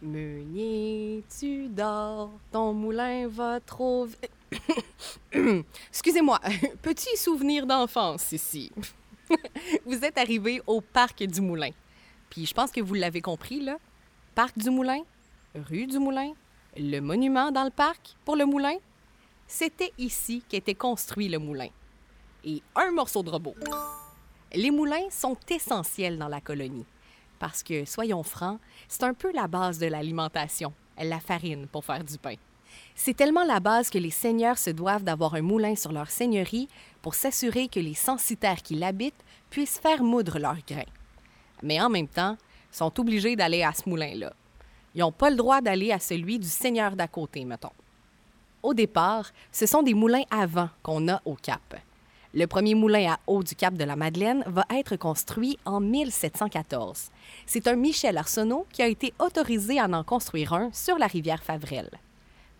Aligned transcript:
Meunier, 0.00 1.24
tu 1.40 1.66
dors, 1.68 2.30
ton 2.52 2.72
moulin 2.72 3.26
va 3.26 3.58
trop 3.58 4.06
vite. 4.06 4.30
Excusez-moi, 5.88 6.38
petit 6.82 7.16
souvenir 7.16 7.66
d'enfance 7.66 8.30
ici? 8.30 8.70
vous 9.84 10.04
êtes 10.04 10.16
arrivé 10.16 10.62
au 10.68 10.80
parc 10.80 11.24
du 11.24 11.40
Moulin. 11.40 11.70
Puis 12.30 12.46
je 12.46 12.54
pense 12.54 12.70
que 12.70 12.80
vous 12.80 12.94
l'avez 12.94 13.20
compris, 13.20 13.60
là. 13.60 13.78
Parc 14.36 14.56
du 14.56 14.70
Moulin, 14.70 15.02
rue 15.54 15.88
du 15.88 15.98
Moulin, 15.98 16.32
le 16.76 17.00
monument 17.00 17.50
dans 17.50 17.64
le 17.64 17.70
parc 17.70 18.16
pour 18.24 18.36
le 18.36 18.46
moulin. 18.46 18.76
C'était 19.48 19.92
ici 19.98 20.44
qu'était 20.48 20.74
construit 20.74 21.28
le 21.28 21.38
moulin. 21.38 21.68
Et 22.44 22.62
un 22.76 22.92
morceau 22.92 23.22
de 23.24 23.30
robot. 23.30 23.54
Les 24.54 24.70
moulins 24.70 25.10
sont 25.10 25.36
essentiels 25.48 26.18
dans 26.18 26.28
la 26.28 26.40
colonie. 26.40 26.86
Parce 27.38 27.62
que, 27.62 27.84
soyons 27.84 28.22
francs, 28.22 28.58
c'est 28.88 29.04
un 29.04 29.14
peu 29.14 29.32
la 29.32 29.46
base 29.46 29.78
de 29.78 29.86
l'alimentation, 29.86 30.72
la 30.98 31.20
farine 31.20 31.66
pour 31.66 31.84
faire 31.84 32.04
du 32.04 32.18
pain. 32.18 32.34
C'est 32.94 33.16
tellement 33.16 33.44
la 33.44 33.60
base 33.60 33.90
que 33.90 33.98
les 33.98 34.10
seigneurs 34.10 34.58
se 34.58 34.70
doivent 34.70 35.04
d'avoir 35.04 35.34
un 35.34 35.42
moulin 35.42 35.76
sur 35.76 35.92
leur 35.92 36.10
seigneurie 36.10 36.68
pour 37.00 37.14
s'assurer 37.14 37.68
que 37.68 37.80
les 37.80 37.94
censitaires 37.94 38.62
qui 38.62 38.74
l'habitent 38.74 39.24
puissent 39.50 39.78
faire 39.78 40.02
moudre 40.02 40.38
leurs 40.38 40.64
grains. 40.66 40.82
Mais 41.62 41.80
en 41.80 41.88
même 41.88 42.08
temps, 42.08 42.36
sont 42.70 43.00
obligés 43.00 43.36
d'aller 43.36 43.62
à 43.62 43.72
ce 43.72 43.88
moulin-là. 43.88 44.32
Ils 44.94 45.00
n'ont 45.00 45.12
pas 45.12 45.30
le 45.30 45.36
droit 45.36 45.60
d'aller 45.60 45.92
à 45.92 45.98
celui 45.98 46.38
du 46.38 46.48
seigneur 46.48 46.96
d'à 46.96 47.08
côté, 47.08 47.44
mettons. 47.44 47.72
Au 48.62 48.74
départ, 48.74 49.30
ce 49.52 49.66
sont 49.66 49.82
des 49.82 49.94
moulins 49.94 50.24
à 50.30 50.46
vent 50.46 50.68
qu'on 50.82 51.08
a 51.08 51.22
au 51.24 51.34
Cap. 51.34 51.76
Le 52.38 52.46
premier 52.46 52.76
moulin 52.76 53.14
à 53.14 53.18
eau 53.26 53.42
du 53.42 53.56
Cap 53.56 53.74
de 53.74 53.82
la 53.82 53.96
Madeleine 53.96 54.44
va 54.46 54.64
être 54.70 54.94
construit 54.94 55.58
en 55.64 55.80
1714. 55.80 57.10
C'est 57.46 57.66
un 57.66 57.74
Michel 57.74 58.16
Arsenault 58.16 58.64
qui 58.72 58.80
a 58.80 58.86
été 58.86 59.12
autorisé 59.18 59.80
à 59.80 59.86
en 59.86 60.04
construire 60.04 60.52
un 60.52 60.70
sur 60.72 60.98
la 60.98 61.08
rivière 61.08 61.42
Favrelle. 61.42 61.90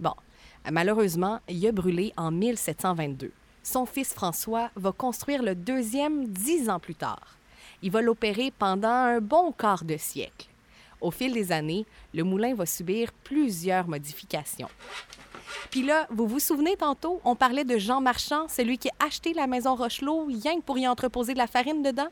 Bon, 0.00 0.14
malheureusement, 0.68 1.38
il 1.48 1.64
a 1.64 1.70
brûlé 1.70 2.12
en 2.16 2.32
1722. 2.32 3.30
Son 3.62 3.86
fils 3.86 4.12
François 4.12 4.70
va 4.74 4.90
construire 4.90 5.44
le 5.44 5.54
deuxième 5.54 6.26
dix 6.26 6.68
ans 6.68 6.80
plus 6.80 6.96
tard. 6.96 7.36
Il 7.80 7.92
va 7.92 8.02
l'opérer 8.02 8.50
pendant 8.50 8.88
un 8.88 9.20
bon 9.20 9.52
quart 9.52 9.84
de 9.84 9.96
siècle. 9.96 10.48
Au 11.00 11.12
fil 11.12 11.32
des 11.32 11.52
années, 11.52 11.86
le 12.12 12.24
moulin 12.24 12.52
va 12.52 12.66
subir 12.66 13.12
plusieurs 13.22 13.86
modifications. 13.86 14.70
Puis 15.70 15.82
là, 15.82 16.06
vous 16.10 16.26
vous 16.26 16.40
souvenez 16.40 16.76
tantôt, 16.76 17.20
on 17.24 17.34
parlait 17.34 17.64
de 17.64 17.78
Jean 17.78 18.00
Marchand, 18.00 18.48
celui 18.48 18.78
qui 18.78 18.88
a 18.88 19.06
acheté 19.06 19.34
la 19.34 19.46
maison 19.46 19.74
Rochelot 19.74 20.26
rien 20.26 20.56
que 20.56 20.64
pour 20.64 20.78
y 20.78 20.86
entreposer 20.86 21.32
de 21.32 21.38
la 21.38 21.46
farine 21.46 21.82
dedans? 21.82 22.08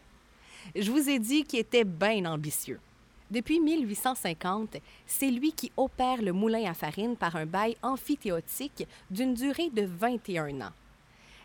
Je 0.74 0.90
vous 0.90 1.08
ai 1.08 1.18
dit 1.18 1.44
qu'il 1.44 1.60
était 1.60 1.84
bien 1.84 2.24
ambitieux. 2.24 2.80
Depuis 3.30 3.58
1850, 3.58 4.76
c'est 5.06 5.30
lui 5.30 5.52
qui 5.52 5.72
opère 5.76 6.22
le 6.22 6.32
moulin 6.32 6.70
à 6.70 6.74
farine 6.74 7.16
par 7.16 7.34
un 7.36 7.46
bail 7.46 7.76
amphithéotique 7.82 8.86
d'une 9.10 9.34
durée 9.34 9.70
de 9.70 9.84
21 9.84 10.60
ans. 10.60 10.72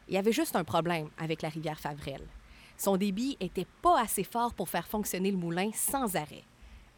Il 0.08 0.14
y 0.14 0.18
avait 0.18 0.32
juste 0.32 0.56
un 0.56 0.64
problème 0.64 1.10
avec 1.18 1.42
la 1.42 1.50
rivière 1.50 1.80
Favrelle. 1.80 2.28
Son 2.78 2.98
débit 2.98 3.38
était 3.40 3.68
pas 3.82 4.00
assez 4.00 4.24
fort 4.24 4.54
pour 4.54 4.70
faire 4.70 4.88
fonctionner 4.88 5.32
le 5.32 5.38
moulin 5.38 5.72
sans 5.74 6.16
arrêt. 6.16 6.44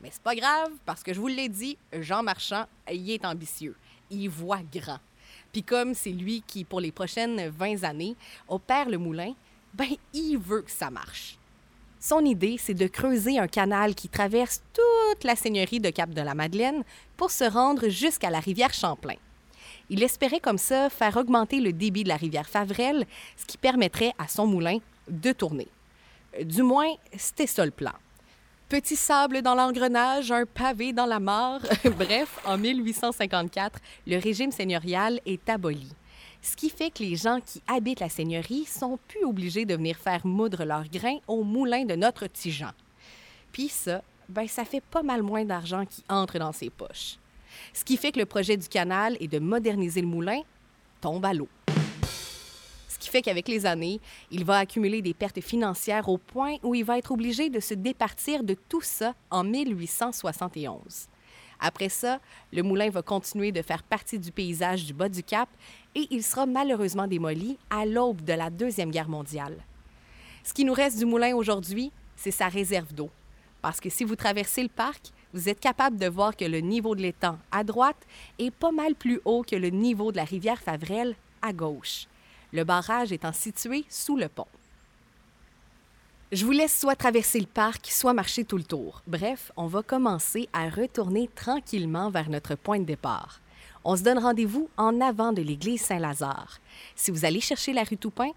Mais 0.01 0.09
c'est 0.11 0.21
pas 0.21 0.35
grave, 0.35 0.71
parce 0.85 1.01
que 1.01 1.13
je 1.13 1.19
vous 1.19 1.27
l'ai 1.27 1.47
dit, 1.47 1.77
Jean 1.93 2.23
Marchand, 2.23 2.65
il 2.91 3.09
est 3.09 3.23
ambitieux 3.23 3.75
il 4.13 4.29
voit 4.29 4.61
grand. 4.73 4.99
Puis 5.51 5.63
comme 5.63 5.93
c'est 5.93 6.11
lui 6.11 6.43
qui, 6.45 6.63
pour 6.63 6.79
les 6.79 6.91
prochaines 6.91 7.49
20 7.49 7.83
années, 7.83 8.15
opère 8.47 8.89
le 8.89 8.97
moulin, 8.97 9.33
ben 9.73 9.89
il 10.13 10.37
veut 10.37 10.61
que 10.61 10.71
ça 10.71 10.89
marche. 10.89 11.37
Son 11.99 12.25
idée, 12.25 12.57
c'est 12.59 12.73
de 12.73 12.87
creuser 12.87 13.39
un 13.39 13.47
canal 13.47 13.95
qui 13.95 14.09
traverse 14.09 14.61
toute 14.73 15.23
la 15.23 15.35
seigneurie 15.35 15.79
de 15.79 15.89
Cap-de-la-Madeleine 15.89 16.83
pour 17.15 17.31
se 17.31 17.45
rendre 17.45 17.87
jusqu'à 17.87 18.29
la 18.29 18.39
rivière 18.39 18.73
Champlain. 18.73 19.15
Il 19.89 20.03
espérait 20.03 20.39
comme 20.39 20.57
ça 20.57 20.89
faire 20.89 21.15
augmenter 21.15 21.59
le 21.61 21.71
débit 21.71 22.03
de 22.03 22.09
la 22.09 22.17
rivière 22.17 22.49
Favrelle, 22.49 23.05
ce 23.37 23.45
qui 23.45 23.57
permettrait 23.57 24.13
à 24.17 24.27
son 24.27 24.47
moulin 24.47 24.79
de 25.07 25.31
tourner. 25.31 25.67
Du 26.43 26.63
moins, 26.63 26.91
c'était 27.15 27.47
ça 27.47 27.63
le 27.63 27.71
plan. 27.71 27.93
Petit 28.73 28.95
sable 28.95 29.43
dans 29.43 29.53
l'engrenage, 29.53 30.31
un 30.31 30.47
pavé 30.47 30.93
dans 30.93 31.05
la 31.05 31.19
mare. 31.19 31.61
Bref, 31.95 32.39
en 32.43 32.57
1854, 32.57 33.79
le 34.07 34.17
régime 34.17 34.51
seigneurial 34.51 35.19
est 35.27 35.47
aboli. 35.47 35.87
Ce 36.41 36.55
qui 36.55 36.71
fait 36.71 36.89
que 36.89 37.03
les 37.03 37.15
gens 37.15 37.39
qui 37.39 37.61
habitent 37.67 37.99
la 37.99 38.09
seigneurie 38.09 38.65
sont 38.65 38.97
plus 39.07 39.25
obligés 39.25 39.65
de 39.65 39.75
venir 39.75 39.95
faire 39.97 40.25
moudre 40.25 40.65
leurs 40.65 40.89
grains 40.89 41.19
au 41.27 41.43
moulin 41.43 41.85
de 41.85 41.93
notre 41.93 42.25
petit. 42.25 42.63
Puis 43.51 43.69
ça, 43.69 44.01
ben 44.27 44.47
ça 44.47 44.65
fait 44.65 44.81
pas 44.81 45.03
mal 45.03 45.21
moins 45.21 45.45
d'argent 45.45 45.85
qui 45.85 46.03
entre 46.09 46.39
dans 46.39 46.51
ses 46.51 46.71
poches. 46.71 47.19
Ce 47.73 47.85
qui 47.85 47.95
fait 47.95 48.11
que 48.11 48.19
le 48.19 48.25
projet 48.25 48.57
du 48.57 48.67
canal 48.67 49.15
et 49.19 49.27
de 49.27 49.37
moderniser 49.37 50.01
le 50.01 50.07
moulin 50.07 50.41
tombe 50.99 51.23
à 51.25 51.33
l'eau 51.35 51.47
fait 53.13 53.21
qu'avec 53.21 53.47
les 53.47 53.67
années, 53.67 54.01
il 54.31 54.43
va 54.43 54.57
accumuler 54.57 55.03
des 55.03 55.13
pertes 55.13 55.39
financières 55.39 56.09
au 56.09 56.17
point 56.17 56.55
où 56.63 56.73
il 56.73 56.83
va 56.83 56.97
être 56.97 57.11
obligé 57.11 57.51
de 57.51 57.59
se 57.59 57.75
départir 57.75 58.43
de 58.43 58.55
tout 58.55 58.81
ça 58.81 59.13
en 59.29 59.43
1871. 59.43 61.09
Après 61.59 61.89
ça, 61.89 62.19
le 62.51 62.63
moulin 62.63 62.89
va 62.89 63.03
continuer 63.03 63.51
de 63.51 63.61
faire 63.61 63.83
partie 63.83 64.17
du 64.17 64.31
paysage 64.31 64.85
du 64.85 64.93
bas 64.93 65.09
du 65.09 65.21
Cap 65.21 65.47
et 65.93 66.07
il 66.09 66.23
sera 66.23 66.47
malheureusement 66.47 67.05
démoli 67.05 67.59
à 67.69 67.85
l'aube 67.85 68.23
de 68.23 68.33
la 68.33 68.49
Deuxième 68.49 68.89
Guerre 68.89 69.09
mondiale. 69.09 69.57
Ce 70.43 70.51
qui 70.51 70.65
nous 70.65 70.73
reste 70.73 70.97
du 70.97 71.05
moulin 71.05 71.35
aujourd'hui, 71.35 71.91
c'est 72.15 72.31
sa 72.31 72.47
réserve 72.47 72.93
d'eau. 72.95 73.11
Parce 73.61 73.79
que 73.79 73.91
si 73.91 74.03
vous 74.03 74.15
traversez 74.15 74.63
le 74.63 74.69
parc, 74.69 75.11
vous 75.33 75.49
êtes 75.49 75.59
capable 75.59 75.97
de 75.97 76.07
voir 76.07 76.35
que 76.35 76.45
le 76.45 76.61
niveau 76.61 76.95
de 76.95 77.01
l'étang 77.03 77.37
à 77.51 77.63
droite 77.63 78.07
est 78.39 78.51
pas 78.51 78.71
mal 78.71 78.95
plus 78.95 79.21
haut 79.23 79.43
que 79.43 79.55
le 79.55 79.69
niveau 79.69 80.11
de 80.11 80.17
la 80.17 80.25
rivière 80.25 80.59
Favrelle 80.59 81.15
à 81.43 81.53
gauche 81.53 82.07
le 82.53 82.63
barrage 82.63 83.11
étant 83.11 83.33
situé 83.33 83.83
sous 83.89 84.15
le 84.15 84.29
pont. 84.29 84.47
Je 86.31 86.45
vous 86.45 86.51
laisse 86.51 86.79
soit 86.79 86.95
traverser 86.95 87.39
le 87.39 87.45
parc, 87.45 87.87
soit 87.91 88.13
marcher 88.13 88.43
tout 88.43 88.57
le 88.57 88.63
tour. 88.63 89.01
Bref, 89.05 89.51
on 89.57 89.67
va 89.67 89.83
commencer 89.83 90.47
à 90.53 90.69
retourner 90.69 91.29
tranquillement 91.35 92.09
vers 92.09 92.29
notre 92.29 92.55
point 92.55 92.79
de 92.79 92.85
départ. 92.85 93.39
On 93.83 93.95
se 93.95 94.03
donne 94.03 94.17
rendez-vous 94.17 94.69
en 94.77 95.01
avant 95.01 95.33
de 95.33 95.41
l'église 95.41 95.81
Saint-Lazare. 95.81 96.59
Si 96.95 97.11
vous 97.11 97.25
allez 97.25 97.41
chercher 97.41 97.73
la 97.73 97.83
rue 97.83 97.97
Toupin, 97.97 98.31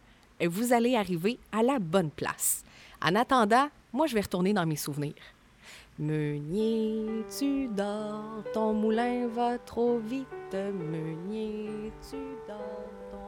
vous 0.45 0.73
allez 0.73 0.97
arriver 0.97 1.39
à 1.53 1.63
la 1.63 1.79
bonne 1.79 2.11
place. 2.11 2.65
En 3.01 3.15
attendant, 3.15 3.69
moi, 3.93 4.07
je 4.07 4.15
vais 4.15 4.21
retourner 4.21 4.53
dans 4.53 4.67
mes 4.67 4.77
souvenirs. 4.77 5.15
Meunier, 5.99 7.25
tu 7.39 7.69
dors, 7.69 8.43
ton 8.53 8.75
moulin? 8.75 9.29
Va 9.29 9.57
trop 9.57 9.99
vite. 9.99 10.27
Meunier, 10.53 11.91
tu 12.11 12.19
dors, 12.47 12.91
ton 13.11 13.26